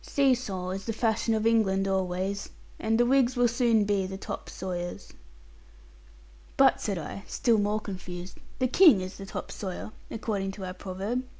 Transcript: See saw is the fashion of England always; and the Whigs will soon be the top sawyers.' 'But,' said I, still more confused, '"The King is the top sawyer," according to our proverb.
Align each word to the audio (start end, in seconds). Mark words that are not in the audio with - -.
See 0.03 0.33
saw 0.33 0.71
is 0.71 0.85
the 0.85 0.93
fashion 0.93 1.35
of 1.35 1.45
England 1.45 1.87
always; 1.87 2.49
and 2.79 2.99
the 2.99 3.05
Whigs 3.05 3.35
will 3.35 3.47
soon 3.47 3.85
be 3.85 4.07
the 4.07 4.17
top 4.17 4.49
sawyers.' 4.49 5.13
'But,' 6.57 6.81
said 6.81 6.97
I, 6.97 7.23
still 7.27 7.59
more 7.59 7.79
confused, 7.79 8.39
'"The 8.57 8.67
King 8.67 9.01
is 9.01 9.17
the 9.17 9.27
top 9.27 9.51
sawyer," 9.51 9.91
according 10.09 10.53
to 10.53 10.65
our 10.65 10.73
proverb. 10.73 11.21